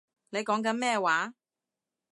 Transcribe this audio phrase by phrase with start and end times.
[0.31, 1.35] 你講緊咩話